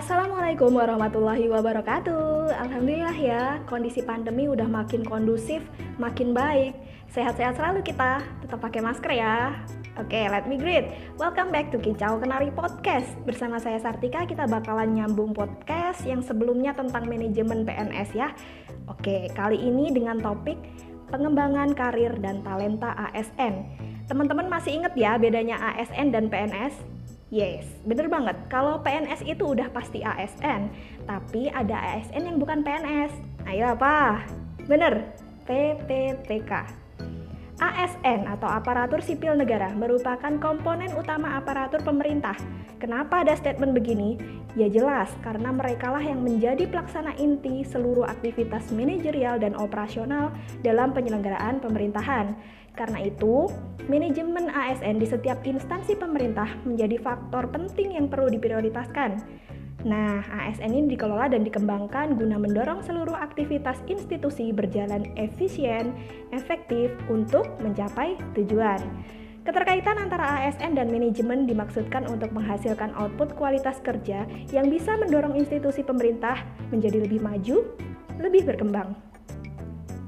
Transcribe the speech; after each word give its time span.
Assalamualaikum 0.00 0.80
warahmatullahi 0.80 1.44
wabarakatuh. 1.52 2.56
Alhamdulillah 2.56 3.12
ya, 3.20 3.60
kondisi 3.68 4.00
pandemi 4.00 4.48
udah 4.48 4.64
makin 4.64 5.04
kondusif, 5.04 5.60
makin 6.00 6.32
baik. 6.32 6.72
Sehat-sehat 7.12 7.60
selalu 7.60 7.84
kita, 7.84 8.24
tetap 8.40 8.64
pakai 8.64 8.80
masker 8.80 9.12
ya. 9.12 9.60
Oke, 10.00 10.24
let 10.32 10.48
me 10.48 10.56
greet. 10.56 10.88
Welcome 11.20 11.52
back 11.52 11.68
to 11.68 11.76
Kicau 11.76 12.16
Kenari 12.16 12.48
Podcast. 12.48 13.12
Bersama 13.28 13.60
saya 13.60 13.76
Sartika, 13.76 14.24
kita 14.24 14.48
bakalan 14.48 14.96
nyambung 14.96 15.36
podcast 15.36 16.00
yang 16.08 16.24
sebelumnya 16.24 16.72
tentang 16.72 17.04
manajemen 17.04 17.68
PNS 17.68 18.16
ya. 18.16 18.32
Oke, 18.88 19.28
kali 19.36 19.60
ini 19.60 19.92
dengan 19.92 20.16
topik 20.16 20.56
pengembangan 21.12 21.76
karir 21.76 22.16
dan 22.24 22.40
talenta 22.40 22.96
ASN. 23.12 23.68
Teman-teman 24.08 24.48
masih 24.48 24.80
inget 24.80 24.96
ya 24.96 25.20
bedanya 25.20 25.60
ASN 25.60 26.08
dan 26.08 26.32
PNS? 26.32 26.99
Yes, 27.30 27.62
bener 27.86 28.10
banget. 28.10 28.34
Kalau 28.50 28.82
PNS 28.82 29.22
itu 29.22 29.54
udah 29.54 29.70
pasti 29.70 30.02
ASN, 30.02 30.66
tapi 31.06 31.46
ada 31.46 31.78
ASN 31.78 32.26
yang 32.26 32.42
bukan 32.42 32.66
PNS. 32.66 33.14
Ayo 33.46 33.78
apa? 33.78 34.26
Bener, 34.66 35.14
PPTK. 35.46 36.50
ASN 37.62 38.26
atau 38.26 38.50
aparatur 38.50 38.98
sipil 38.98 39.38
negara 39.38 39.70
merupakan 39.78 40.32
komponen 40.42 40.90
utama 40.98 41.38
aparatur 41.38 41.78
pemerintah. 41.86 42.34
Kenapa 42.82 43.22
ada 43.22 43.38
statement 43.38 43.78
begini? 43.78 44.18
Ya 44.58 44.66
jelas, 44.66 45.14
karena 45.22 45.54
merekalah 45.54 46.02
yang 46.02 46.26
menjadi 46.26 46.66
pelaksana 46.66 47.14
inti 47.14 47.62
seluruh 47.62 48.10
aktivitas 48.10 48.74
manajerial 48.74 49.38
dan 49.38 49.54
operasional 49.54 50.34
dalam 50.66 50.90
penyelenggaraan 50.90 51.62
pemerintahan. 51.62 52.34
Karena 52.74 53.02
itu, 53.02 53.50
manajemen 53.90 54.48
ASN 54.50 55.02
di 55.02 55.06
setiap 55.08 55.42
instansi 55.42 55.98
pemerintah 55.98 56.46
menjadi 56.62 56.96
faktor 57.02 57.50
penting 57.50 57.98
yang 57.98 58.06
perlu 58.06 58.30
diprioritaskan. 58.30 59.20
Nah, 59.80 60.20
ASN 60.28 60.76
ini 60.76 60.92
dikelola 60.92 61.32
dan 61.32 61.40
dikembangkan 61.40 62.12
guna 62.20 62.36
mendorong 62.36 62.84
seluruh 62.84 63.16
aktivitas 63.16 63.80
institusi 63.88 64.52
berjalan 64.52 65.08
efisien, 65.16 65.96
efektif 66.36 66.92
untuk 67.08 67.48
mencapai 67.64 68.20
tujuan. 68.36 68.80
Keterkaitan 69.40 69.96
antara 69.96 70.44
ASN 70.44 70.76
dan 70.76 70.92
manajemen 70.92 71.48
dimaksudkan 71.48 72.04
untuk 72.12 72.28
menghasilkan 72.36 72.92
output 72.92 73.32
kualitas 73.40 73.80
kerja 73.80 74.28
yang 74.52 74.68
bisa 74.68 75.00
mendorong 75.00 75.32
institusi 75.32 75.80
pemerintah 75.80 76.36
menjadi 76.68 77.08
lebih 77.08 77.24
maju, 77.24 77.64
lebih 78.20 78.44
berkembang. 78.44 79.09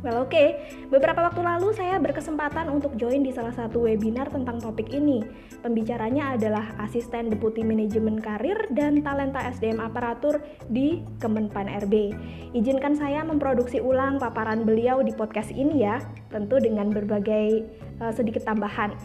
Well 0.03 0.27
oke, 0.27 0.35
okay. 0.35 0.49
beberapa 0.91 1.23
waktu 1.23 1.47
lalu 1.47 1.71
saya 1.79 1.95
berkesempatan 2.03 2.67
untuk 2.67 2.99
join 2.99 3.23
di 3.23 3.31
salah 3.31 3.55
satu 3.55 3.87
webinar 3.87 4.35
tentang 4.35 4.59
topik 4.59 4.91
ini. 4.91 5.23
Pembicaranya 5.63 6.35
adalah 6.35 6.75
Asisten 6.83 7.31
Deputi 7.31 7.63
Manajemen 7.63 8.19
Karir 8.19 8.67
dan 8.75 8.99
Talenta 9.07 9.47
SDM 9.55 9.79
Aparatur 9.79 10.43
di 10.67 11.07
Kemenpan 11.23 11.71
RB. 11.87 12.19
Izinkan 12.51 12.99
saya 12.99 13.23
memproduksi 13.23 13.79
ulang 13.79 14.19
paparan 14.19 14.67
beliau 14.67 15.07
di 15.07 15.15
podcast 15.15 15.55
ini 15.55 15.87
ya, 15.87 16.03
tentu 16.35 16.59
dengan 16.59 16.91
berbagai 16.91 17.63
uh, 18.03 18.11
sedikit 18.11 18.43
tambahan. 18.43 18.99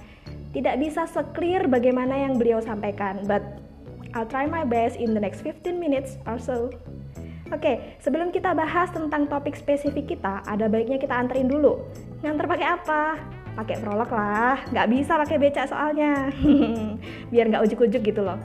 Tidak 0.49 0.81
bisa 0.81 1.05
seklir 1.05 1.69
bagaimana 1.69 2.25
yang 2.25 2.41
beliau 2.41 2.57
sampaikan, 2.57 3.21
but 3.29 3.61
I'll 4.17 4.25
try 4.25 4.49
my 4.49 4.65
best 4.65 4.97
in 4.97 5.13
the 5.13 5.21
next 5.21 5.45
15 5.45 5.77
minutes 5.77 6.17
or 6.25 6.41
so. 6.41 6.73
Oke, 7.47 7.95
sebelum 8.03 8.35
kita 8.35 8.51
bahas 8.51 8.91
tentang 8.91 9.23
topik 9.31 9.55
spesifik 9.55 10.17
kita, 10.17 10.43
ada 10.43 10.67
baiknya 10.67 10.99
kita 10.99 11.15
anterin 11.15 11.47
dulu. 11.47 11.79
Nganter 12.19 12.43
pakai 12.43 12.67
apa? 12.67 13.03
Pakai 13.55 13.79
prolog 13.79 14.11
lah, 14.11 14.59
nggak 14.67 14.87
bisa 14.91 15.15
pakai 15.15 15.37
becak 15.39 15.71
soalnya. 15.71 16.27
Biar 17.31 17.47
nggak 17.47 17.63
ujuk-ujuk 17.71 18.03
gitu 18.03 18.19
loh. 18.19 18.35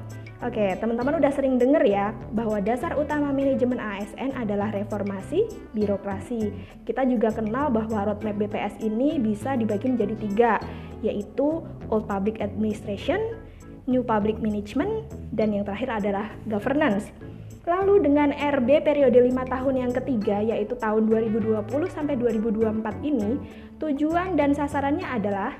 Oke, 0.42 0.74
teman-teman 0.78 1.22
udah 1.22 1.30
sering 1.30 1.54
denger 1.54 1.82
ya 1.86 2.10
bahwa 2.34 2.58
dasar 2.58 2.98
utama 2.98 3.30
manajemen 3.30 3.78
ASN 3.78 4.34
adalah 4.34 4.74
reformasi 4.74 5.46
birokrasi. 5.70 6.50
Kita 6.82 7.06
juga 7.06 7.30
kenal 7.30 7.70
bahwa 7.70 8.10
roadmap 8.10 8.38
BPS 8.38 8.82
ini 8.82 9.22
bisa 9.22 9.54
dibagi 9.54 9.90
menjadi 9.90 10.14
tiga, 10.18 10.52
yaitu 10.98 11.62
Old 11.90 12.10
Public 12.10 12.42
Administration, 12.42 13.38
New 13.86 14.02
Public 14.02 14.42
Management, 14.42 15.10
dan 15.30 15.54
yang 15.54 15.62
terakhir 15.62 15.90
adalah 16.02 16.34
Governance. 16.50 17.31
Lalu 17.62 18.10
dengan 18.10 18.34
RB 18.34 18.82
periode 18.82 19.22
5 19.22 19.46
tahun 19.46 19.74
yang 19.78 19.92
ketiga 19.94 20.42
yaitu 20.42 20.74
tahun 20.74 21.06
2020 21.06 21.62
sampai 21.86 22.18
2024 22.18 22.82
ini, 23.06 23.38
tujuan 23.78 24.34
dan 24.34 24.50
sasarannya 24.50 25.06
adalah 25.06 25.54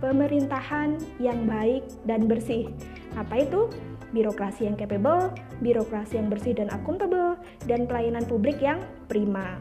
pemerintahan 0.00 0.96
yang 1.20 1.44
baik 1.44 1.84
dan 2.08 2.24
bersih. 2.24 2.72
Apa 3.20 3.44
itu? 3.44 3.68
Birokrasi 4.16 4.68
yang 4.68 4.76
capable, 4.80 5.32
birokrasi 5.60 6.20
yang 6.20 6.32
bersih 6.32 6.56
dan 6.56 6.72
akuntabel, 6.72 7.36
dan 7.68 7.84
pelayanan 7.84 8.24
publik 8.24 8.56
yang 8.60 8.80
prima. 9.08 9.60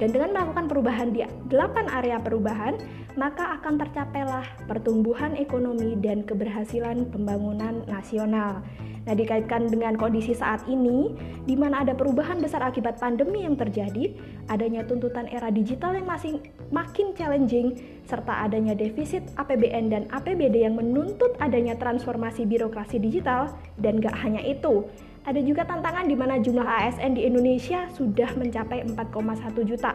Dan 0.00 0.16
dengan 0.16 0.32
melakukan 0.32 0.64
perubahan 0.68 1.12
di 1.12 1.24
8 1.52 1.92
area 1.92 2.16
perubahan, 2.20 2.76
maka 3.20 3.60
akan 3.60 3.80
tercapailah 3.84 4.48
pertumbuhan 4.64 5.36
ekonomi 5.36 5.92
dan 6.00 6.24
keberhasilan 6.24 7.08
pembangunan 7.12 7.84
nasional. 7.84 8.64
Nah, 9.08 9.16
dikaitkan 9.16 9.72
dengan 9.72 9.96
kondisi 9.96 10.36
saat 10.36 10.68
ini, 10.68 11.16
di 11.48 11.56
mana 11.56 11.80
ada 11.80 11.96
perubahan 11.96 12.36
besar 12.36 12.60
akibat 12.60 13.00
pandemi 13.00 13.48
yang 13.48 13.56
terjadi, 13.56 14.12
adanya 14.52 14.84
tuntutan 14.84 15.24
era 15.32 15.48
digital 15.48 15.96
yang 15.96 16.04
masih 16.04 16.36
makin 16.68 17.16
challenging, 17.16 17.80
serta 18.04 18.44
adanya 18.44 18.76
defisit 18.76 19.24
APBN 19.40 19.88
dan 19.88 20.02
APBD 20.12 20.68
yang 20.68 20.76
menuntut 20.76 21.32
adanya 21.40 21.80
transformasi 21.80 22.44
birokrasi 22.44 23.00
digital, 23.00 23.48
dan 23.80 24.04
gak 24.04 24.14
hanya 24.20 24.44
itu, 24.44 24.84
ada 25.24 25.40
juga 25.40 25.68
tantangan 25.68 26.08
di 26.08 26.16
mana 26.16 26.40
jumlah 26.40 26.64
ASN 26.64 27.16
di 27.16 27.28
Indonesia 27.28 27.88
sudah 27.92 28.32
mencapai 28.36 28.84
4,1 28.88 29.68
juta 29.68 29.92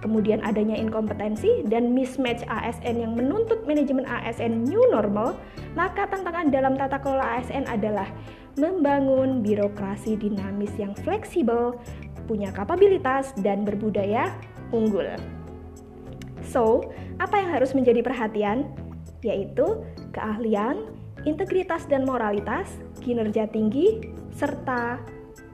kemudian 0.00 0.42
adanya 0.46 0.78
inkompetensi 0.78 1.66
dan 1.66 1.92
mismatch 1.92 2.46
ASN 2.46 3.02
yang 3.02 3.12
menuntut 3.18 3.64
manajemen 3.66 4.06
ASN 4.06 4.66
new 4.66 4.82
normal, 4.90 5.36
maka 5.74 6.06
tantangan 6.08 6.50
dalam 6.50 6.74
tata 6.78 6.98
kelola 7.02 7.38
ASN 7.38 7.66
adalah 7.66 8.08
membangun 8.58 9.40
birokrasi 9.40 10.18
dinamis 10.18 10.74
yang 10.76 10.92
fleksibel, 11.06 11.78
punya 12.26 12.50
kapabilitas, 12.50 13.30
dan 13.40 13.62
berbudaya 13.62 14.34
unggul. 14.74 15.06
So, 16.42 16.90
apa 17.22 17.38
yang 17.38 17.50
harus 17.54 17.72
menjadi 17.72 18.02
perhatian? 18.02 18.66
Yaitu 19.22 19.82
keahlian, 20.14 20.90
integritas 21.26 21.86
dan 21.86 22.06
moralitas, 22.06 22.78
kinerja 23.02 23.50
tinggi, 23.50 24.02
serta 24.34 25.02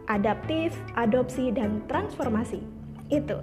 adaptif, 0.09 0.77
adopsi, 0.97 1.49
dan 1.53 1.81
transformasi. 1.89 2.61
Itu 3.09 3.41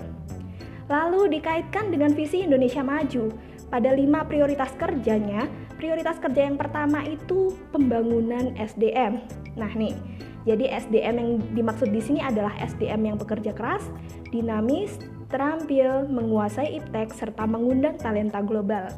lalu 0.91 1.31
dikaitkan 1.40 1.88
dengan 1.88 2.12
visi 2.12 2.44
Indonesia 2.44 2.84
Maju. 2.84 3.31
Pada 3.72 3.96
lima 3.96 4.28
prioritas 4.28 4.75
kerjanya, 4.75 5.47
prioritas 5.79 6.19
kerja 6.19 6.52
yang 6.52 6.59
pertama 6.59 7.00
itu 7.07 7.56
pembangunan 7.72 8.52
SDM. 8.59 9.24
Nah 9.56 9.72
nih, 9.72 9.96
jadi 10.44 10.84
SDM 10.84 11.16
yang 11.16 11.31
dimaksud 11.56 11.88
di 11.88 12.03
sini 12.03 12.19
adalah 12.19 12.51
SDM 12.59 13.13
yang 13.13 13.18
bekerja 13.18 13.56
keras, 13.56 13.88
dinamis, 14.35 15.00
terampil, 15.31 16.12
menguasai 16.12 16.84
iptek, 16.84 17.16
serta 17.16 17.47
mengundang 17.47 17.96
talenta 17.96 18.44
global. 18.44 18.91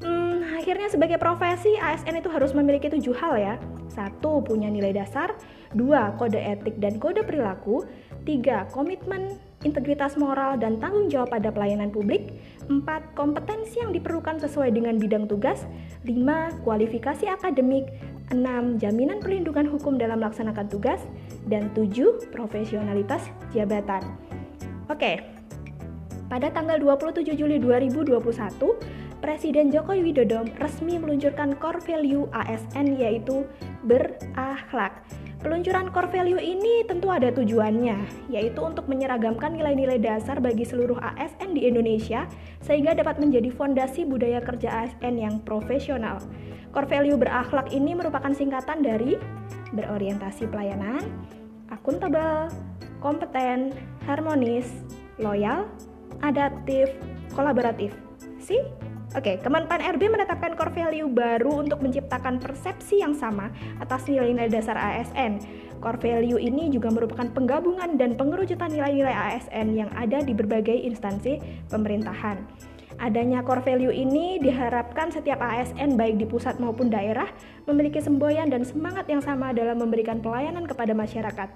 Hmm, 0.00 0.56
akhirnya 0.56 0.88
sebagai 0.88 1.20
profesi 1.20 1.76
ASN 1.76 2.24
itu 2.24 2.32
harus 2.32 2.56
memiliki 2.56 2.88
tujuh 2.88 3.12
hal 3.20 3.36
ya. 3.36 3.54
Satu, 3.92 4.40
punya 4.40 4.72
nilai 4.72 4.96
dasar. 4.96 5.36
Dua, 5.76 6.16
kode 6.16 6.40
etik 6.40 6.80
dan 6.80 6.96
kode 6.96 7.20
perilaku. 7.28 7.84
Tiga, 8.24 8.64
komitmen 8.72 9.36
integritas 9.62 10.18
moral 10.18 10.58
dan 10.58 10.78
tanggung 10.78 11.10
jawab 11.10 11.34
pada 11.34 11.50
pelayanan 11.50 11.90
publik, 11.90 12.34
4. 12.66 12.82
kompetensi 13.18 13.82
yang 13.82 13.90
diperlukan 13.94 14.42
sesuai 14.42 14.74
dengan 14.74 14.98
bidang 14.98 15.26
tugas, 15.26 15.66
5. 16.06 16.62
kualifikasi 16.66 17.26
akademik, 17.30 17.90
6. 18.30 18.82
jaminan 18.82 19.18
perlindungan 19.22 19.66
hukum 19.70 19.98
dalam 19.98 20.22
melaksanakan 20.22 20.66
tugas, 20.70 21.00
dan 21.46 21.70
7. 21.74 22.30
profesionalitas 22.30 23.22
jabatan. 23.50 24.02
Oke, 24.90 25.22
pada 26.26 26.48
tanggal 26.50 26.80
27 26.80 27.34
Juli 27.38 27.60
2021, 27.60 28.22
Presiden 29.22 29.70
Joko 29.70 29.94
Widodo 29.94 30.42
resmi 30.58 30.98
meluncurkan 30.98 31.54
core 31.54 31.78
value 31.86 32.26
ASN 32.34 32.98
yaitu 32.98 33.46
berakhlak. 33.86 34.98
Peluncuran 35.42 35.90
core 35.90 36.06
value 36.06 36.38
ini 36.38 36.86
tentu 36.86 37.10
ada 37.10 37.34
tujuannya, 37.34 38.30
yaitu 38.30 38.62
untuk 38.62 38.86
menyeragamkan 38.86 39.50
nilai-nilai 39.50 39.98
dasar 39.98 40.38
bagi 40.38 40.62
seluruh 40.62 40.94
ASN 41.02 41.58
di 41.58 41.66
Indonesia 41.66 42.30
sehingga 42.62 42.94
dapat 42.94 43.18
menjadi 43.18 43.50
fondasi 43.50 44.06
budaya 44.06 44.38
kerja 44.38 44.86
ASN 44.86 45.18
yang 45.18 45.42
profesional. 45.42 46.22
Core 46.70 46.86
value 46.86 47.18
berakhlak 47.18 47.74
ini 47.74 47.90
merupakan 47.90 48.30
singkatan 48.30 48.86
dari 48.86 49.18
berorientasi 49.74 50.46
pelayanan, 50.46 51.02
akuntabel, 51.74 52.46
kompeten, 53.02 53.74
harmonis, 54.06 54.70
loyal, 55.18 55.66
adaptif, 56.22 56.86
kolaboratif. 57.34 57.90
See? 58.38 58.62
Oke, 59.12 59.36
Kemenpan 59.44 59.84
RB 59.92 60.08
menetapkan 60.08 60.56
core 60.56 60.72
value 60.72 61.04
baru 61.04 61.60
untuk 61.60 61.84
menciptakan 61.84 62.40
persepsi 62.40 63.04
yang 63.04 63.12
sama 63.12 63.52
atas 63.76 64.08
nilai-nilai 64.08 64.48
dasar 64.48 64.72
ASN. 64.72 65.36
Core 65.84 66.00
value 66.00 66.40
ini 66.40 66.72
juga 66.72 66.88
merupakan 66.88 67.28
penggabungan 67.28 68.00
dan 68.00 68.16
pengerucutan 68.16 68.72
nilai-nilai 68.72 69.12
ASN 69.12 69.76
yang 69.76 69.92
ada 69.92 70.24
di 70.24 70.32
berbagai 70.32 70.72
instansi 70.72 71.44
pemerintahan. 71.68 72.40
Adanya 73.04 73.44
core 73.44 73.60
value 73.60 73.92
ini 73.92 74.40
diharapkan 74.40 75.12
setiap 75.12 75.44
ASN 75.44 75.92
baik 75.92 76.16
di 76.16 76.24
pusat 76.24 76.56
maupun 76.56 76.88
daerah 76.88 77.28
memiliki 77.68 78.00
semboyan 78.00 78.48
dan 78.48 78.64
semangat 78.64 79.04
yang 79.12 79.20
sama 79.20 79.52
dalam 79.52 79.76
memberikan 79.76 80.24
pelayanan 80.24 80.64
kepada 80.64 80.96
masyarakat. 80.96 81.52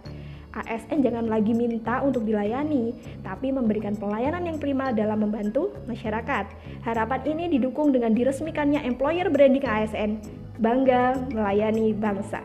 ASN 0.64 1.05
jangan 1.05 1.29
lagi 1.29 1.53
minta 1.53 2.00
untuk 2.00 2.25
dilayani, 2.25 2.97
tapi 3.20 3.53
memberikan 3.53 3.93
pelayanan 3.93 4.49
yang 4.49 4.56
prima 4.56 4.94
dalam 4.97 5.20
membantu 5.20 5.76
masyarakat. 5.85 6.49
Harapan 6.87 7.20
ini 7.29 7.44
didukung 7.53 7.93
dengan 7.93 8.17
diresmikannya 8.17 8.81
employer 8.88 9.29
branding 9.29 9.67
ASN, 9.67 10.11
bangga 10.56 11.20
melayani 11.35 11.93
bangsa. 11.93 12.41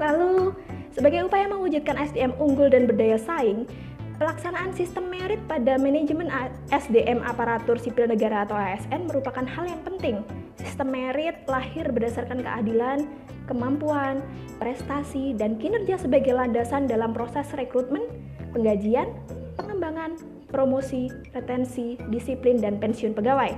Lalu, 0.00 0.56
sebagai 0.90 1.28
upaya 1.28 1.46
mewujudkan 1.46 1.94
SDM 2.00 2.34
unggul 2.40 2.72
dan 2.72 2.90
berdaya 2.90 3.20
saing, 3.20 3.68
pelaksanaan 4.20 4.76
sistem 4.76 5.08
merit 5.08 5.40
pada 5.48 5.80
manajemen 5.80 6.28
SDM 6.68 7.24
aparatur 7.24 7.80
sipil 7.80 8.04
negara 8.04 8.44
atau 8.44 8.58
ASN 8.58 9.08
merupakan 9.08 9.46
hal 9.46 9.64
yang 9.64 9.80
penting. 9.86 10.20
Sistem 10.80 10.96
merit 10.96 11.36
lahir 11.44 11.92
berdasarkan 11.92 12.40
keadilan, 12.40 13.04
kemampuan, 13.44 14.24
prestasi, 14.56 15.36
dan 15.36 15.60
kinerja 15.60 16.00
sebagai 16.00 16.32
landasan 16.32 16.88
dalam 16.88 17.12
proses 17.12 17.44
rekrutmen, 17.52 18.00
penggajian, 18.56 19.12
pengembangan, 19.60 20.16
promosi, 20.48 21.12
retensi, 21.36 22.00
disiplin, 22.08 22.64
dan 22.64 22.80
pensiun 22.80 23.12
pegawai. 23.12 23.52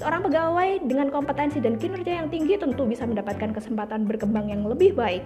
Seorang 0.00 0.24
pegawai 0.24 0.80
dengan 0.88 1.12
kompetensi 1.12 1.60
dan 1.60 1.76
kinerja 1.76 2.24
yang 2.24 2.32
tinggi 2.32 2.56
tentu 2.56 2.88
bisa 2.88 3.04
mendapatkan 3.04 3.52
kesempatan 3.52 4.08
berkembang 4.08 4.48
yang 4.48 4.64
lebih 4.64 4.96
baik. 4.96 5.20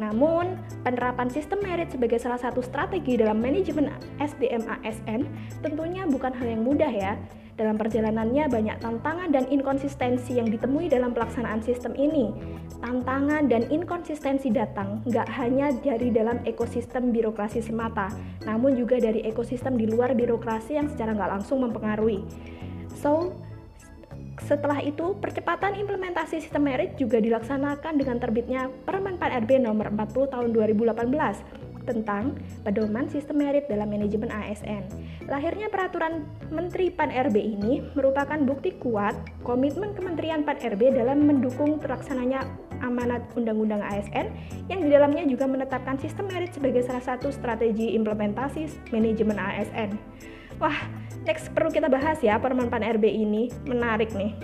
Namun, 0.00 0.56
penerapan 0.84 1.28
sistem 1.28 1.60
merit 1.60 1.92
sebagai 1.92 2.16
salah 2.16 2.40
satu 2.40 2.64
strategi 2.64 3.20
dalam 3.20 3.40
manajemen 3.44 3.92
SDM 4.16 4.64
ASN 4.80 5.28
tentunya 5.60 6.08
bukan 6.08 6.32
hal 6.32 6.48
yang 6.48 6.64
mudah 6.64 6.88
ya. 6.88 7.20
Dalam 7.52 7.76
perjalanannya 7.76 8.48
banyak 8.48 8.80
tantangan 8.80 9.28
dan 9.28 9.44
inkonsistensi 9.52 10.40
yang 10.40 10.48
ditemui 10.48 10.88
dalam 10.88 11.12
pelaksanaan 11.12 11.60
sistem 11.60 11.92
ini. 12.00 12.32
Tantangan 12.80 13.44
dan 13.52 13.68
inkonsistensi 13.68 14.48
datang 14.48 15.04
nggak 15.04 15.28
hanya 15.36 15.68
dari 15.84 16.08
dalam 16.08 16.40
ekosistem 16.48 17.12
birokrasi 17.12 17.60
semata, 17.60 18.08
namun 18.48 18.72
juga 18.72 18.96
dari 18.96 19.20
ekosistem 19.28 19.76
di 19.76 19.84
luar 19.84 20.16
birokrasi 20.16 20.80
yang 20.80 20.88
secara 20.88 21.12
nggak 21.12 21.30
langsung 21.38 21.60
mempengaruhi. 21.60 22.24
So, 22.96 23.36
setelah 24.46 24.82
itu, 24.82 25.14
percepatan 25.18 25.78
implementasi 25.78 26.42
sistem 26.42 26.66
merit 26.66 26.98
juga 26.98 27.22
dilaksanakan 27.22 27.94
dengan 27.98 28.16
terbitnya 28.18 28.68
Permen 28.84 29.16
Pan 29.16 29.30
RB 29.44 29.62
nomor 29.62 29.90
40 29.90 30.32
tahun 30.32 30.48
2018 30.50 31.72
tentang 31.82 32.38
pedoman 32.62 33.10
sistem 33.10 33.42
merit 33.42 33.66
dalam 33.66 33.90
manajemen 33.90 34.30
ASN. 34.30 34.86
Lahirnya 35.26 35.66
peraturan 35.66 36.26
Menteri 36.50 36.94
Pan 36.94 37.10
RB 37.10 37.36
ini 37.38 37.82
merupakan 37.94 38.38
bukti 38.42 38.74
kuat 38.78 39.14
komitmen 39.42 39.94
Kementerian 39.94 40.46
Pan 40.46 40.58
RB 40.58 40.94
dalam 40.94 41.26
mendukung 41.26 41.82
terlaksananya 41.82 42.46
amanat 42.82 43.22
Undang-Undang 43.38 43.82
ASN 43.82 44.26
yang 44.66 44.80
di 44.82 44.90
dalamnya 44.90 45.22
juga 45.26 45.46
menetapkan 45.46 45.98
sistem 45.98 46.30
merit 46.30 46.54
sebagai 46.54 46.82
salah 46.82 47.02
satu 47.02 47.30
strategi 47.30 47.94
implementasi 47.94 48.90
manajemen 48.90 49.38
ASN. 49.38 49.90
Wah, 50.58 50.76
next 51.26 51.50
perlu 51.54 51.70
kita 51.70 51.86
bahas 51.86 52.18
ya 52.20 52.38
Permen 52.38 52.70
Pan 52.70 52.82
RB 52.82 53.04
ini, 53.06 53.50
menarik 53.66 54.10
nih. 54.14 54.34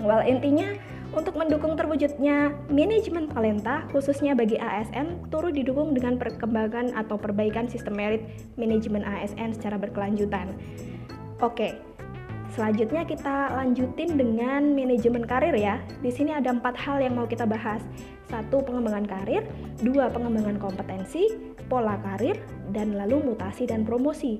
Well, 0.00 0.24
intinya 0.24 0.72
untuk 1.10 1.34
mendukung 1.34 1.74
terwujudnya 1.74 2.54
manajemen 2.70 3.26
talenta, 3.34 3.82
khususnya 3.90 4.38
bagi 4.38 4.54
ASN, 4.54 5.26
turut 5.26 5.58
didukung 5.58 5.90
dengan 5.90 6.14
perkembangan 6.14 6.94
atau 6.94 7.18
perbaikan 7.18 7.66
sistem 7.66 7.98
merit 7.98 8.22
manajemen 8.54 9.02
ASN 9.02 9.50
secara 9.58 9.74
berkelanjutan. 9.74 10.54
Oke, 11.42 11.74
selanjutnya 12.54 13.02
kita 13.02 13.58
lanjutin 13.58 14.14
dengan 14.14 14.70
manajemen 14.70 15.26
karir 15.26 15.58
ya. 15.58 15.82
Di 15.98 16.14
sini 16.14 16.30
ada 16.30 16.54
empat 16.54 16.78
hal 16.78 17.02
yang 17.02 17.18
mau 17.18 17.26
kita 17.26 17.42
bahas. 17.42 17.82
Satu, 18.30 18.62
pengembangan 18.62 19.10
karir. 19.10 19.42
Dua, 19.82 20.06
pengembangan 20.14 20.62
kompetensi, 20.62 21.26
pola 21.66 21.98
karir, 22.06 22.38
dan 22.70 22.94
lalu 22.94 23.34
mutasi 23.34 23.66
dan 23.66 23.82
promosi. 23.82 24.38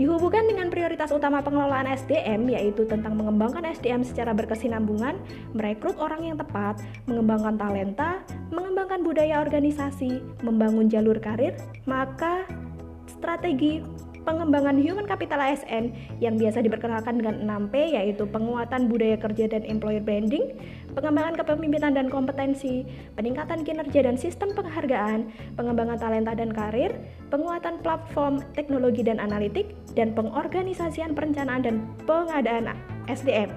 Dihubungkan 0.00 0.48
dengan 0.48 0.72
prioritas 0.72 1.12
utama 1.12 1.44
pengelolaan 1.44 1.84
SDM 1.84 2.48
yaitu 2.48 2.88
tentang 2.88 3.20
mengembangkan 3.20 3.68
SDM 3.68 4.00
secara 4.00 4.32
berkesinambungan, 4.32 5.12
merekrut 5.52 6.00
orang 6.00 6.24
yang 6.24 6.40
tepat, 6.40 6.80
mengembangkan 7.04 7.60
talenta, 7.60 8.24
mengembangkan 8.48 9.04
budaya 9.04 9.44
organisasi, 9.44 10.24
membangun 10.40 10.88
jalur 10.88 11.20
karir, 11.20 11.52
maka 11.84 12.48
strategi 13.12 13.84
pengembangan 14.24 14.76
human 14.78 15.06
capital 15.08 15.40
ASN 15.40 15.92
yang 16.20 16.36
biasa 16.36 16.60
diperkenalkan 16.60 17.20
dengan 17.20 17.40
6P 17.44 17.96
yaitu 17.96 18.24
penguatan 18.28 18.88
budaya 18.90 19.16
kerja 19.16 19.48
dan 19.48 19.64
employer 19.64 20.02
branding, 20.02 20.56
pengembangan 20.92 21.34
kepemimpinan 21.40 21.92
dan 21.96 22.06
kompetensi, 22.12 22.84
peningkatan 23.16 23.64
kinerja 23.64 24.00
dan 24.04 24.16
sistem 24.20 24.52
penghargaan, 24.52 25.30
pengembangan 25.56 25.98
talenta 25.98 26.32
dan 26.36 26.50
karir, 26.52 26.92
penguatan 27.32 27.80
platform 27.80 28.44
teknologi 28.52 29.00
dan 29.06 29.18
analitik, 29.22 29.72
dan 29.96 30.12
pengorganisasian 30.12 31.16
perencanaan 31.16 31.62
dan 31.64 31.76
pengadaan 32.04 32.74
SDM. 33.08 33.50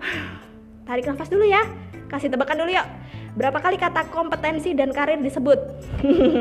Tarik 0.88 1.08
nafas 1.08 1.32
dulu 1.32 1.48
ya, 1.48 1.64
kasih 2.12 2.28
tebakan 2.28 2.60
dulu 2.60 2.72
yuk. 2.76 2.88
Berapa 3.34 3.58
kali 3.58 3.74
kata 3.74 4.06
kompetensi 4.14 4.78
dan 4.78 4.94
karir 4.94 5.18
disebut? 5.18 5.58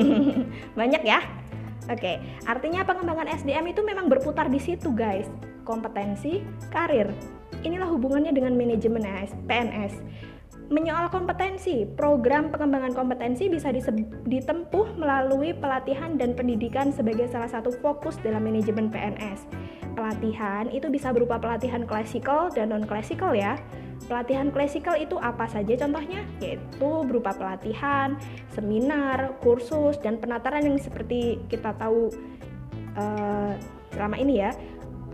Banyak 0.79 1.01
ya? 1.01 1.42
Oke, 1.91 2.19
artinya 2.47 2.87
pengembangan 2.87 3.27
SDM 3.27 3.75
itu 3.75 3.83
memang 3.83 4.07
berputar 4.07 4.47
di 4.47 4.59
situ, 4.59 4.95
guys. 4.95 5.27
Kompetensi, 5.67 6.43
karir. 6.71 7.11
Inilah 7.63 7.87
hubungannya 7.91 8.31
dengan 8.31 8.55
manajemen 8.55 9.03
PNS. 9.47 9.93
Menyoal 10.71 11.11
kompetensi, 11.11 11.83
program 11.83 12.47
pengembangan 12.47 12.95
kompetensi 12.95 13.51
bisa 13.51 13.69
ditempuh 14.23 14.95
melalui 14.95 15.51
pelatihan 15.51 16.15
dan 16.15 16.31
pendidikan 16.33 16.89
sebagai 16.89 17.27
salah 17.27 17.51
satu 17.51 17.69
fokus 17.83 18.15
dalam 18.23 18.47
manajemen 18.47 18.87
PNS. 18.87 19.43
Pelatihan 19.93 20.71
itu 20.71 20.87
bisa 20.87 21.11
berupa 21.11 21.35
pelatihan 21.37 21.83
klasikal 21.83 22.47
dan 22.49 22.71
non-klasikal 22.71 23.35
ya. 23.35 23.59
Pelatihan 24.03 24.51
klasikal 24.51 24.99
itu 24.99 25.15
apa 25.15 25.47
saja 25.47 25.73
contohnya? 25.79 26.27
Yaitu 26.43 26.91
berupa 27.07 27.31
pelatihan, 27.31 28.19
seminar, 28.51 29.39
kursus, 29.39 29.95
dan 30.03 30.19
penataran 30.19 30.67
yang 30.67 30.75
seperti 30.75 31.39
kita 31.47 31.71
tahu 31.79 32.11
uh, 32.99 33.55
selama 33.95 34.19
ini 34.19 34.43
ya. 34.43 34.51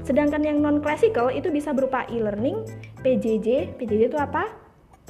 Sedangkan 0.01 0.41
yang 0.41 0.63
non 0.63 0.81
klasikal 0.81 1.29
itu 1.29 1.53
bisa 1.53 1.69
berupa 1.75 2.08
e-learning, 2.10 2.65
PJJ. 3.05 3.77
PJJ 3.77 4.10
itu 4.10 4.17
apa? 4.17 4.50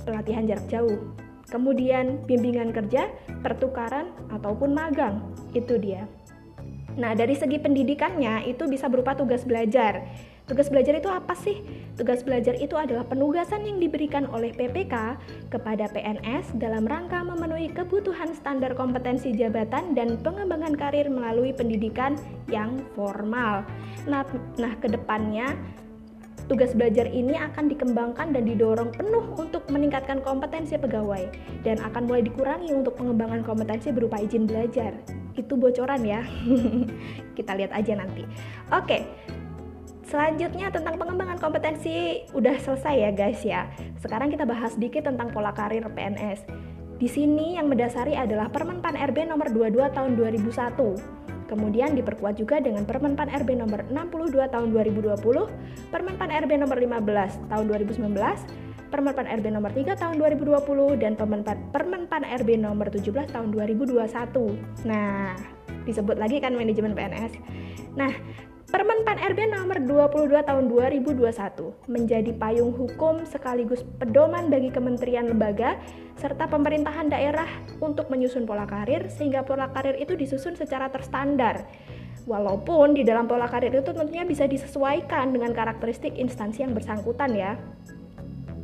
Pelatihan 0.03 0.43
jarak 0.43 0.67
jauh. 0.67 1.15
Kemudian 1.49 2.25
bimbingan 2.29 2.75
kerja, 2.75 3.09
pertukaran, 3.41 4.13
ataupun 4.29 4.75
magang. 4.75 5.23
Itu 5.55 5.81
dia. 5.81 6.05
Nah, 6.99 7.15
dari 7.15 7.37
segi 7.37 7.57
pendidikannya 7.57 8.49
itu 8.49 8.67
bisa 8.67 8.91
berupa 8.91 9.15
tugas 9.15 9.47
belajar. 9.47 10.03
Tugas 10.49 10.65
belajar 10.65 10.97
itu 10.97 11.05
apa 11.05 11.37
sih? 11.37 11.61
Tugas 11.93 12.25
belajar 12.25 12.57
itu 12.57 12.73
adalah 12.73 13.05
penugasan 13.05 13.69
yang 13.69 13.77
diberikan 13.77 14.25
oleh 14.33 14.49
PPK 14.49 15.21
kepada 15.53 15.85
PNS 15.93 16.57
dalam 16.57 16.89
rangka 16.89 17.21
memenuhi 17.21 17.69
kebutuhan 17.69 18.33
standar 18.33 18.73
kompetensi 18.73 19.29
jabatan 19.29 19.93
dan 19.93 20.17
pengembangan 20.25 20.73
karir 20.73 21.05
melalui 21.05 21.53
pendidikan 21.53 22.17
yang 22.49 22.81
formal. 22.97 23.61
Nah, 24.09 24.25
nah 24.57 24.73
ke 24.81 24.89
depannya 24.89 25.53
Tugas 26.49 26.73
belajar 26.73 27.05
ini 27.05 27.37
akan 27.37 27.69
dikembangkan 27.69 28.33
dan 28.33 28.41
didorong 28.41 28.89
penuh 28.89 29.37
untuk 29.37 29.69
meningkatkan 29.69 30.17
kompetensi 30.25 30.81
pegawai 30.81 31.29
dan 31.61 31.77
akan 31.77 32.09
mulai 32.09 32.25
dikurangi 32.25 32.73
untuk 32.73 32.97
pengembangan 32.97 33.45
kompetensi 33.45 33.93
berupa 33.93 34.17
izin 34.17 34.49
belajar. 34.49 34.97
Itu 35.37 35.53
bocoran 35.61 36.01
ya. 36.01 36.25
Kita 37.37 37.53
lihat 37.53 37.69
aja 37.69 38.01
nanti. 38.01 38.25
Oke, 38.73 39.05
Selanjutnya 40.09 40.73
tentang 40.73 40.97
pengembangan 40.97 41.37
kompetensi 41.37 42.25
udah 42.33 42.57
selesai 42.57 42.95
ya 42.97 43.11
guys 43.13 43.45
ya. 43.45 43.69
Sekarang 44.01 44.33
kita 44.33 44.41
bahas 44.41 44.73
sedikit 44.73 45.05
tentang 45.05 45.29
pola 45.29 45.53
karir 45.53 45.85
PNS. 45.85 46.49
Di 46.97 47.05
sini 47.05 47.61
yang 47.61 47.69
mendasari 47.69 48.17
adalah 48.17 48.49
Permen 48.49 48.81
Pan 48.81 48.97
RB 48.97 49.29
nomor 49.29 49.53
22 49.53 49.85
tahun 49.93 50.17
2001. 50.17 51.45
Kemudian 51.45 51.93
diperkuat 51.93 52.41
juga 52.41 52.57
dengan 52.57 52.89
Permen 52.89 53.13
Pan 53.13 53.29
RB 53.29 53.53
nomor 53.53 53.85
62 53.85 54.49
tahun 54.49 54.73
2020, 54.73 55.13
Permen 55.93 56.15
Pan 56.17 56.29
RB 56.33 56.51
nomor 56.57 56.77
15 56.81 57.49
tahun 57.49 57.65
2019, 57.69 58.89
Permen 58.89 59.13
Pan 59.13 59.27
RB 59.29 59.45
nomor 59.53 59.69
3 59.73 59.93
tahun 59.93 60.15
2020 60.17 60.97
dan 60.97 61.13
Permen 61.17 62.05
Pan 62.09 62.25
RB 62.25 62.49
nomor 62.57 62.89
17 62.89 63.29
tahun 63.29 63.53
2021. 63.53 64.89
Nah, 64.89 65.37
disebut 65.85 66.17
lagi 66.17 66.41
kan 66.41 66.57
manajemen 66.57 66.97
PNS. 66.97 67.33
Nah, 67.97 68.13
Permen 68.69 69.01
PAN 69.01 69.17
RB 69.17 69.49
nomor 69.49 69.81
22 69.81 70.45
tahun 70.45 70.69
2021 70.69 71.89
menjadi 71.89 72.29
payung 72.37 72.69
hukum 72.69 73.25
sekaligus 73.25 73.81
pedoman 73.97 74.53
bagi 74.53 74.69
kementerian 74.69 75.25
lembaga 75.25 75.81
serta 76.21 76.45
pemerintahan 76.45 77.09
daerah 77.09 77.49
untuk 77.81 78.13
menyusun 78.13 78.45
pola 78.45 78.69
karir 78.69 79.09
sehingga 79.09 79.41
pola 79.41 79.73
karir 79.73 79.97
itu 79.97 80.13
disusun 80.13 80.53
secara 80.53 80.85
terstandar. 80.93 81.65
Walaupun 82.29 82.93
di 82.93 83.01
dalam 83.01 83.25
pola 83.25 83.49
karir 83.49 83.73
itu 83.73 83.89
tentunya 83.89 84.21
bisa 84.21 84.45
disesuaikan 84.45 85.33
dengan 85.33 85.49
karakteristik 85.49 86.13
instansi 86.13 86.61
yang 86.61 86.77
bersangkutan 86.77 87.33
ya. 87.33 87.57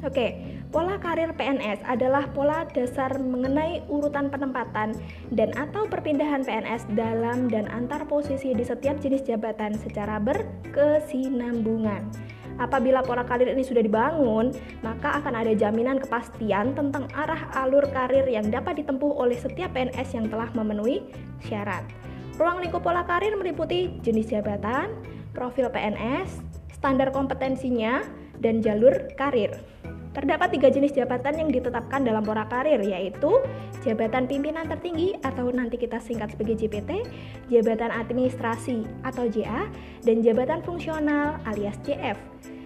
Oke, 0.06 0.55
pola 0.76 1.00
karir 1.00 1.32
PNS 1.32 1.88
adalah 1.88 2.28
pola 2.36 2.68
dasar 2.68 3.16
mengenai 3.16 3.88
urutan 3.88 4.28
penempatan 4.28 4.92
dan 5.32 5.56
atau 5.56 5.88
perpindahan 5.88 6.44
PNS 6.44 6.92
dalam 7.00 7.48
dan 7.48 7.72
antar 7.72 8.04
posisi 8.04 8.52
di 8.52 8.68
setiap 8.68 9.00
jenis 9.00 9.24
jabatan 9.24 9.80
secara 9.80 10.20
berkesinambungan. 10.20 12.12
Apabila 12.60 13.00
pola 13.08 13.24
karir 13.24 13.48
ini 13.56 13.64
sudah 13.64 13.88
dibangun, 13.88 14.52
maka 14.84 15.24
akan 15.24 15.48
ada 15.48 15.56
jaminan 15.56 15.96
kepastian 15.96 16.76
tentang 16.76 17.08
arah 17.16 17.56
alur 17.56 17.88
karir 17.96 18.28
yang 18.28 18.52
dapat 18.52 18.84
ditempuh 18.84 19.16
oleh 19.16 19.40
setiap 19.40 19.72
PNS 19.72 20.12
yang 20.12 20.28
telah 20.28 20.52
memenuhi 20.52 21.08
syarat. 21.48 21.88
Ruang 22.36 22.60
lingkup 22.60 22.84
pola 22.84 23.08
karir 23.08 23.32
meliputi 23.40 23.96
jenis 24.04 24.28
jabatan, 24.28 24.92
profil 25.32 25.72
PNS, 25.72 26.44
standar 26.76 27.16
kompetensinya, 27.16 28.04
dan 28.44 28.60
jalur 28.60 29.08
karir. 29.16 29.56
Terdapat 30.16 30.56
tiga 30.56 30.72
jenis 30.72 30.96
jabatan 30.96 31.36
yang 31.36 31.50
ditetapkan 31.52 32.08
dalam 32.08 32.24
pola 32.24 32.48
karir, 32.48 32.80
yaitu 32.80 33.36
jabatan 33.84 34.32
pimpinan 34.32 34.64
tertinggi 34.64 35.20
atau 35.20 35.52
nanti 35.52 35.76
kita 35.76 36.00
singkat 36.00 36.32
sebagai 36.32 36.56
JPT, 36.56 37.04
jabatan 37.52 37.92
administrasi 37.92 38.88
atau 39.04 39.28
JA, 39.28 39.68
dan 40.08 40.24
jabatan 40.24 40.64
fungsional 40.64 41.36
alias 41.44 41.76
JF. 41.84 42.16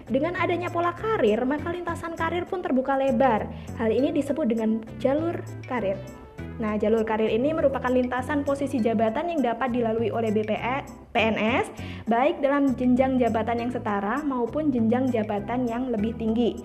Dengan 0.10 0.38
adanya 0.38 0.70
pola 0.70 0.94
karir, 0.94 1.42
maka 1.42 1.74
lintasan 1.74 2.14
karir 2.14 2.46
pun 2.46 2.62
terbuka 2.62 2.98
lebar. 2.98 3.50
Hal 3.82 3.90
ini 3.90 4.14
disebut 4.14 4.46
dengan 4.46 4.86
jalur 5.02 5.42
karir. 5.66 5.98
Nah, 6.60 6.76
jalur 6.76 7.08
karir 7.08 7.32
ini 7.32 7.56
merupakan 7.56 7.90
lintasan 7.90 8.44
posisi 8.44 8.84
jabatan 8.84 9.32
yang 9.32 9.42
dapat 9.42 9.72
dilalui 9.72 10.12
oleh 10.12 10.30
BPE, 10.30 11.10
PNS, 11.16 11.66
baik 12.06 12.44
dalam 12.44 12.76
jenjang 12.76 13.16
jabatan 13.16 13.64
yang 13.64 13.72
setara 13.72 14.20
maupun 14.22 14.68
jenjang 14.70 15.08
jabatan 15.08 15.66
yang 15.66 15.88
lebih 15.88 16.14
tinggi. 16.20 16.60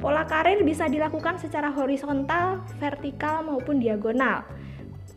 Pola 0.00 0.24
karir 0.24 0.64
bisa 0.64 0.88
dilakukan 0.88 1.36
secara 1.36 1.68
horizontal, 1.76 2.64
vertikal, 2.80 3.44
maupun 3.44 3.84
diagonal. 3.84 4.48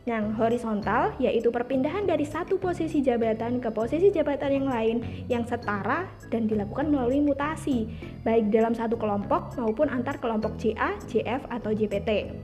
Yang 0.04 0.36
horizontal 0.36 1.16
yaitu 1.24 1.48
perpindahan 1.56 2.04
dari 2.04 2.28
satu 2.28 2.60
posisi 2.60 3.00
jabatan 3.00 3.64
ke 3.64 3.72
posisi 3.72 4.12
jabatan 4.12 4.52
yang 4.52 4.68
lain 4.68 4.98
yang 5.32 5.48
setara 5.48 6.12
dan 6.28 6.52
dilakukan 6.52 6.92
melalui 6.92 7.24
mutasi, 7.24 7.88
baik 8.28 8.52
dalam 8.52 8.76
satu 8.76 9.00
kelompok 9.00 9.56
maupun 9.56 9.88
antar 9.88 10.20
kelompok 10.20 10.60
JA, 10.60 11.00
JF, 11.08 11.48
atau 11.48 11.72
JPT. 11.72 12.36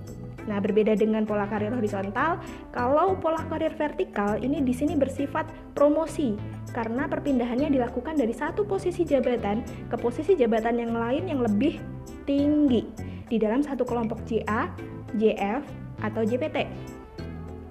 Nah, 0.48 0.63
berbeda 0.63 0.96
dengan 0.96 1.27
pola 1.27 1.43
karir 1.51 1.75
horizontal, 1.75 2.39
kalau 2.72 3.19
pola 3.19 3.43
karir 3.51 3.75
vertikal 3.75 4.39
ini 4.39 4.63
di 4.63 4.72
sini 4.72 4.96
bersifat 4.96 5.75
promosi 5.75 6.39
karena 6.71 7.09
perpindahannya 7.09 7.73
dilakukan 7.73 8.15
dari 8.17 8.31
satu 8.31 8.65
posisi 8.65 9.03
jabatan 9.05 9.65
ke 9.89 9.95
posisi 9.97 10.33
jabatan 10.38 10.79
yang 10.79 10.93
lain 10.93 11.23
yang 11.29 11.41
lebih 11.41 11.81
tinggi 12.29 12.85
di 13.29 13.38
dalam 13.38 13.61
satu 13.61 13.85
kelompok 13.85 14.21
JA, 14.25 14.69
JF, 15.17 15.61
atau 16.01 16.21
JPT. 16.25 16.65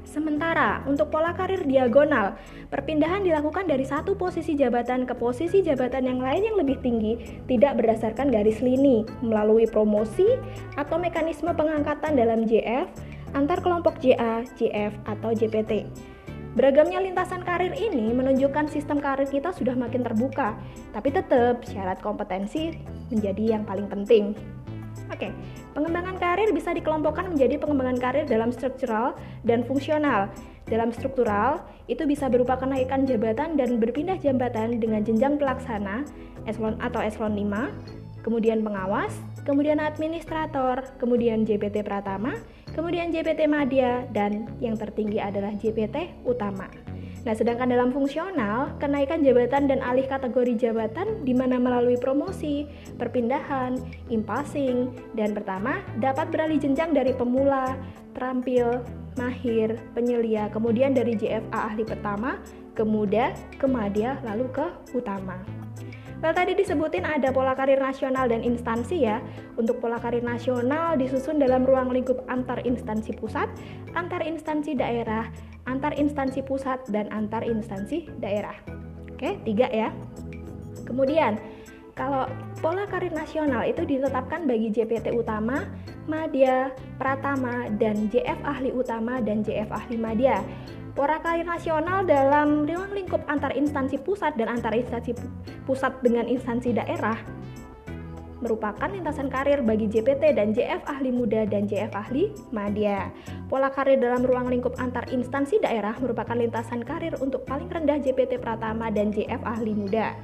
Sementara 0.08 0.80
untuk 0.88 1.12
pola 1.12 1.36
karir 1.36 1.68
diagonal, 1.68 2.34
perpindahan 2.72 3.22
dilakukan 3.22 3.68
dari 3.68 3.84
satu 3.84 4.16
posisi 4.16 4.56
jabatan 4.56 5.04
ke 5.04 5.12
posisi 5.12 5.60
jabatan 5.60 6.08
yang 6.08 6.18
lain 6.18 6.48
yang 6.48 6.56
lebih 6.56 6.80
tinggi 6.80 7.44
tidak 7.44 7.76
berdasarkan 7.76 8.32
garis 8.32 8.64
lini, 8.64 9.04
melalui 9.20 9.68
promosi 9.68 10.26
atau 10.80 10.96
mekanisme 10.96 11.52
pengangkatan 11.52 12.16
dalam 12.16 12.48
JF 12.48 12.88
antar 13.36 13.60
kelompok 13.60 14.00
JA, 14.00 14.40
JF, 14.56 14.96
atau 15.04 15.36
JPT. 15.36 15.84
Beragamnya 16.58 16.98
lintasan 16.98 17.46
karir 17.46 17.70
ini 17.78 18.10
menunjukkan 18.10 18.66
sistem 18.66 18.98
karir 18.98 19.30
kita 19.30 19.54
sudah 19.54 19.78
makin 19.78 20.02
terbuka, 20.02 20.58
tapi 20.90 21.14
tetap 21.14 21.62
syarat 21.62 22.02
kompetensi 22.02 22.74
menjadi 23.14 23.54
yang 23.54 23.62
paling 23.62 23.86
penting. 23.86 24.34
Oke, 25.06 25.30
pengembangan 25.78 26.18
karir 26.18 26.50
bisa 26.50 26.74
dikelompokkan 26.74 27.30
menjadi 27.30 27.62
pengembangan 27.62 28.02
karir 28.02 28.26
dalam 28.26 28.50
struktural 28.50 29.14
dan 29.46 29.62
fungsional. 29.70 30.34
Dalam 30.66 30.90
struktural, 30.90 31.62
itu 31.86 32.02
bisa 32.10 32.26
berupa 32.26 32.58
kenaikan 32.58 33.06
jabatan 33.06 33.54
dan 33.54 33.78
berpindah 33.78 34.18
jabatan 34.18 34.82
dengan 34.82 35.06
jenjang 35.06 35.38
pelaksana 35.38 36.02
eselon 36.50 36.74
atau 36.82 36.98
eselon 36.98 37.38
5, 37.38 38.26
kemudian 38.26 38.66
pengawas, 38.66 39.14
kemudian 39.46 39.78
administrator, 39.78 40.82
kemudian 40.98 41.46
JPT 41.46 41.86
Pratama, 41.86 42.34
kemudian 42.78 43.10
JPT 43.10 43.50
Madya, 43.50 44.06
dan 44.14 44.46
yang 44.62 44.78
tertinggi 44.78 45.18
adalah 45.18 45.50
JPT 45.58 46.22
Utama. 46.22 46.70
Nah, 47.26 47.34
sedangkan 47.34 47.66
dalam 47.66 47.90
fungsional, 47.90 48.78
kenaikan 48.78 49.26
jabatan 49.26 49.66
dan 49.66 49.82
alih 49.82 50.06
kategori 50.06 50.54
jabatan 50.54 51.26
di 51.26 51.34
mana 51.34 51.58
melalui 51.58 51.98
promosi, 51.98 52.70
perpindahan, 52.94 53.74
impasing, 54.08 54.94
dan 55.18 55.34
pertama 55.34 55.82
dapat 55.98 56.30
beralih 56.30 56.62
jenjang 56.62 56.94
dari 56.94 57.10
pemula, 57.10 57.74
terampil, 58.14 58.86
mahir, 59.18 59.74
penyelia, 59.98 60.46
kemudian 60.54 60.94
dari 60.94 61.18
JFA 61.18 61.74
ahli 61.74 61.82
pertama, 61.82 62.38
ke 62.78 62.86
muda, 62.86 63.34
ke 63.58 63.66
madya, 63.66 64.22
lalu 64.22 64.46
ke 64.54 64.66
utama. 64.94 65.57
Well, 66.18 66.34
tadi 66.34 66.58
disebutin 66.58 67.06
ada 67.06 67.30
pola 67.30 67.54
karir 67.54 67.78
nasional 67.78 68.26
dan 68.26 68.42
instansi 68.42 69.06
ya. 69.06 69.22
Untuk 69.54 69.78
pola 69.78 70.02
karir 70.02 70.26
nasional 70.26 70.98
disusun 70.98 71.38
dalam 71.38 71.62
ruang 71.62 71.94
lingkup 71.94 72.26
antar 72.26 72.58
instansi 72.66 73.14
pusat, 73.14 73.46
antar 73.94 74.26
instansi 74.26 74.74
daerah, 74.74 75.30
antar 75.70 75.94
instansi 75.94 76.42
pusat, 76.42 76.82
dan 76.90 77.06
antar 77.14 77.46
instansi 77.46 78.10
daerah. 78.18 78.58
Oke, 79.14 79.38
tiga 79.46 79.70
ya. 79.70 79.94
Kemudian, 80.82 81.38
kalau 81.94 82.26
pola 82.58 82.90
karir 82.90 83.14
nasional 83.14 83.62
itu 83.70 83.86
ditetapkan 83.86 84.42
bagi 84.42 84.74
JPT 84.74 85.14
utama, 85.14 85.70
Madya, 86.10 86.74
Pratama, 86.98 87.70
dan 87.78 88.10
JF 88.10 88.42
ahli 88.42 88.74
utama 88.74 89.22
dan 89.22 89.46
JF 89.46 89.70
ahli 89.70 89.94
Madya. 89.94 90.42
Pola 90.98 91.22
karir 91.22 91.46
nasional 91.46 92.02
dalam 92.02 92.66
ruang 92.66 92.90
lingkup 92.90 93.22
antar 93.30 93.54
instansi 93.54 94.02
pusat 94.02 94.34
dan 94.34 94.50
antar 94.50 94.74
instansi 94.74 95.14
pusat 95.62 95.94
dengan 96.02 96.26
instansi 96.26 96.74
daerah 96.74 97.14
merupakan 98.42 98.90
lintasan 98.90 99.30
karir 99.30 99.62
bagi 99.62 99.86
JPT 99.86 100.34
dan 100.34 100.50
JF 100.50 100.82
ahli 100.90 101.14
muda 101.14 101.46
dan 101.46 101.70
JF 101.70 101.94
ahli 101.94 102.34
madya. 102.50 103.14
Pola 103.46 103.70
karir 103.70 104.02
dalam 104.02 104.26
ruang 104.26 104.50
lingkup 104.50 104.74
antar 104.82 105.06
instansi 105.14 105.62
daerah 105.62 105.94
merupakan 106.02 106.34
lintasan 106.34 106.82
karir 106.82 107.14
untuk 107.22 107.46
paling 107.46 107.70
rendah 107.70 108.02
JPT 108.02 108.42
Pratama 108.42 108.90
dan 108.90 109.14
JF 109.14 109.38
ahli 109.46 109.78
muda. 109.78 110.18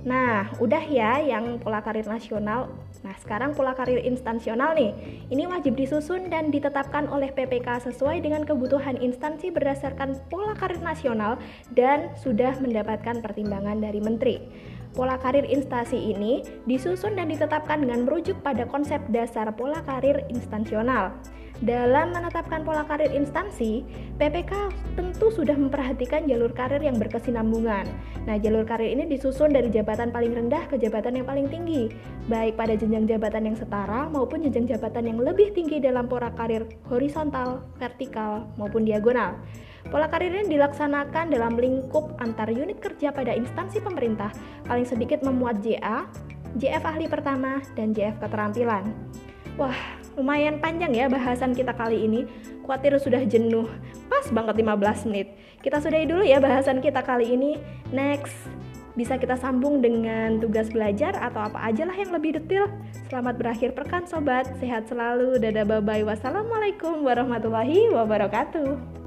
Nah, 0.00 0.48
udah 0.64 0.84
ya 0.88 1.20
yang 1.20 1.60
pola 1.60 1.84
karir 1.84 2.08
nasional. 2.08 2.72
Nah, 3.06 3.14
sekarang 3.22 3.54
pola 3.54 3.70
karir 3.70 4.02
instansional 4.02 4.74
nih. 4.74 4.90
Ini 5.30 5.46
wajib 5.46 5.78
disusun 5.78 6.26
dan 6.26 6.50
ditetapkan 6.50 7.06
oleh 7.06 7.30
PPK 7.30 7.86
sesuai 7.86 8.18
dengan 8.18 8.42
kebutuhan 8.42 8.98
instansi 8.98 9.54
berdasarkan 9.54 10.18
pola 10.26 10.58
karir 10.58 10.82
nasional 10.82 11.38
dan 11.70 12.10
sudah 12.18 12.58
mendapatkan 12.58 13.22
pertimbangan 13.22 13.78
dari 13.78 14.02
menteri. 14.02 14.42
Pola 14.90 15.22
karir 15.22 15.46
instansi 15.46 15.94
ini 15.94 16.42
disusun 16.66 17.14
dan 17.14 17.30
ditetapkan 17.30 17.78
dengan 17.78 18.02
merujuk 18.10 18.42
pada 18.42 18.66
konsep 18.66 18.98
dasar 19.14 19.54
pola 19.54 19.86
karir 19.86 20.26
instansional. 20.26 21.14
Dalam 21.64 22.12
menetapkan 22.12 22.68
pola 22.68 22.84
karir 22.84 23.16
instansi, 23.16 23.80
PPK 24.20 24.52
tentu 24.92 25.32
sudah 25.32 25.56
memperhatikan 25.56 26.28
jalur 26.28 26.52
karir 26.52 26.84
yang 26.84 27.00
berkesinambungan. 27.00 27.88
Nah, 28.28 28.36
jalur 28.36 28.68
karir 28.68 28.92
ini 28.92 29.08
disusun 29.08 29.56
dari 29.56 29.72
jabatan 29.72 30.12
paling 30.12 30.36
rendah 30.36 30.68
ke 30.68 30.76
jabatan 30.76 31.16
yang 31.16 31.24
paling 31.24 31.48
tinggi, 31.48 31.88
baik 32.28 32.60
pada 32.60 32.76
jenjang 32.76 33.08
jabatan 33.08 33.48
yang 33.48 33.56
setara 33.56 34.04
maupun 34.12 34.44
jenjang 34.44 34.76
jabatan 34.76 35.08
yang 35.08 35.18
lebih 35.24 35.56
tinggi 35.56 35.80
dalam 35.80 36.04
pola 36.04 36.28
karir 36.36 36.68
horizontal, 36.92 37.64
vertikal, 37.80 38.44
maupun 38.60 38.84
diagonal. 38.84 39.40
Pola 39.88 40.12
karir 40.12 40.36
ini 40.36 40.60
dilaksanakan 40.60 41.32
dalam 41.32 41.56
lingkup 41.56 42.20
antar 42.20 42.52
unit 42.52 42.84
kerja 42.84 43.16
pada 43.16 43.32
instansi 43.32 43.80
pemerintah, 43.80 44.28
paling 44.68 44.84
sedikit 44.84 45.24
memuat 45.24 45.64
JA, 45.64 46.04
JF 46.60 46.84
ahli 46.84 47.08
pertama, 47.08 47.64
dan 47.72 47.96
JF 47.96 48.20
keterampilan. 48.20 48.92
Wah, 49.56 49.95
lumayan 50.16 50.58
panjang 50.58 50.96
ya 50.96 51.06
bahasan 51.06 51.52
kita 51.52 51.76
kali 51.76 52.08
ini. 52.08 52.24
Khawatir 52.64 52.96
sudah 52.98 53.22
jenuh. 53.22 53.68
Pas 54.10 54.26
banget 54.32 54.58
15 54.58 55.06
menit. 55.12 55.36
Kita 55.60 55.78
sudahi 55.78 56.08
dulu 56.08 56.24
ya 56.24 56.40
bahasan 56.42 56.82
kita 56.82 57.04
kali 57.04 57.36
ini. 57.36 57.60
Next, 57.94 58.34
bisa 58.96 59.20
kita 59.20 59.36
sambung 59.36 59.84
dengan 59.84 60.40
tugas 60.40 60.72
belajar 60.72 61.14
atau 61.20 61.46
apa 61.46 61.60
aja 61.62 61.84
lah 61.84 61.94
yang 61.94 62.10
lebih 62.16 62.40
detail. 62.40 62.66
Selamat 63.12 63.38
berakhir 63.38 63.76
pekan 63.76 64.08
sobat, 64.08 64.50
sehat 64.58 64.88
selalu, 64.90 65.38
dadah 65.38 65.62
bye 65.68 65.84
bye, 65.84 66.02
wassalamualaikum 66.02 67.04
warahmatullahi 67.04 67.92
wabarakatuh. 67.92 69.05